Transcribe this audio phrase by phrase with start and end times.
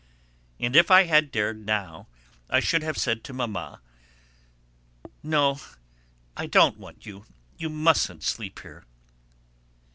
[0.59, 2.07] And if I had dared now,
[2.49, 3.81] I should have said to Mamma:
[5.21, 5.59] "No,
[6.35, 7.25] I don't want you;
[7.59, 8.83] you mustn't sleep here."